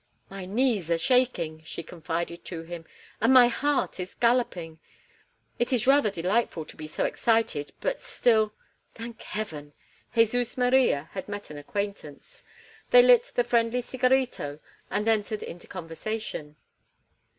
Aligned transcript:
"My 0.31 0.47
knees 0.47 0.89
are 0.89 0.97
shaking," 0.97 1.61
she 1.63 1.83
confided 1.83 2.43
to 2.45 2.63
him, 2.63 2.85
"and 3.21 3.31
my 3.31 3.49
heart 3.49 3.99
is 3.99 4.15
galloping. 4.15 4.79
It 5.59 5.71
is 5.71 5.85
rather 5.85 6.09
delightful 6.09 6.65
to 6.65 6.75
be 6.75 6.87
so 6.87 7.05
excited, 7.05 7.71
but 7.81 8.01
still—thank 8.01 9.21
Heaven!" 9.21 9.73
Jesus 10.15 10.57
Maria 10.57 11.09
had 11.11 11.29
met 11.29 11.51
an 11.51 11.59
acquaintance. 11.59 12.43
They 12.89 13.03
lit 13.03 13.31
the 13.35 13.43
friendly 13.43 13.83
cigarito 13.83 14.59
and 14.89 15.07
entered 15.07 15.43
into 15.43 15.67
conversation. 15.67 16.55